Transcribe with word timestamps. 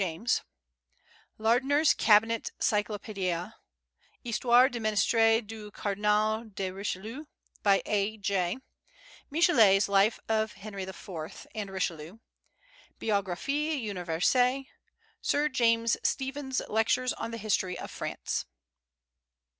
James; 0.03 0.41
Lardner's 1.37 1.93
Cabinet 1.93 2.49
Cyclopaedia; 2.59 3.57
Histoire 4.23 4.67
du 4.67 4.79
Ministère 4.79 5.45
du 5.45 5.69
Cardinal 5.69 6.45
de 6.55 6.71
Richelieu, 6.71 7.25
by 7.61 7.83
A. 7.85 8.17
Jay; 8.17 8.57
Michelet's 9.29 9.87
Life 9.87 10.19
of 10.27 10.53
Henry 10.53 10.81
IV. 10.85 11.45
and 11.53 11.69
Richelieu; 11.69 12.17
Biographie 12.99 13.79
Universelle; 13.79 14.63
Sir 15.21 15.47
James 15.49 15.95
Stephen's 16.01 16.63
Lectures 16.67 17.13
on 17.13 17.29
the 17.29 17.37
History 17.37 17.77
of 17.77 17.91
France. 17.91 18.45